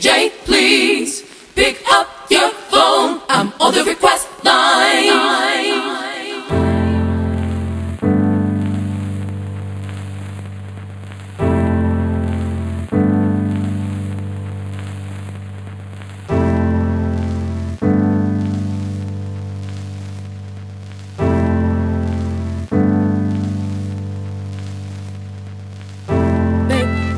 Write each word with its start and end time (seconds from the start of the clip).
DJ, 0.00 0.30
please 0.46 1.22
pick 1.54 1.86
up 1.92 2.08
your 2.30 2.48
phone. 2.72 3.20
I'm 3.28 3.52
on 3.60 3.74
the 3.74 3.84
request 3.84 4.28
line. 4.42 5.50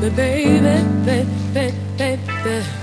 baby, 0.09 0.59
baby, 1.05 1.25
baby, 1.53 2.17
baby. 2.43 2.82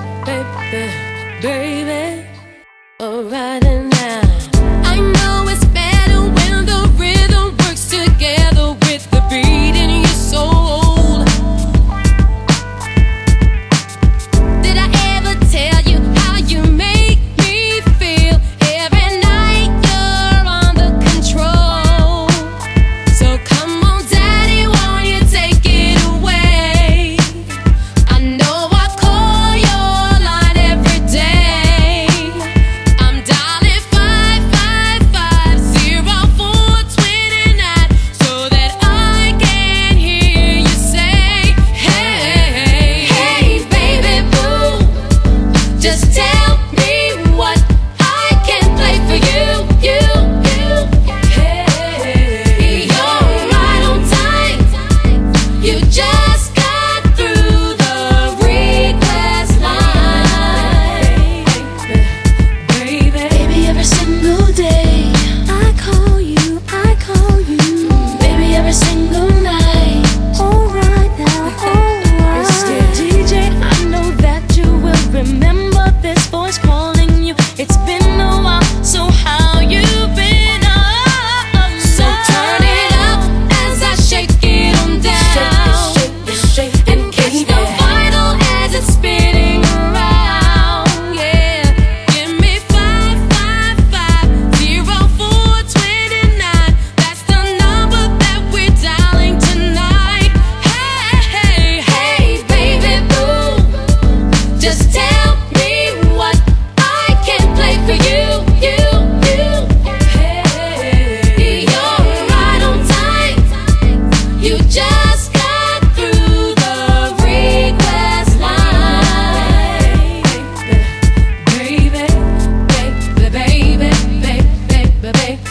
baby. 125.13 125.50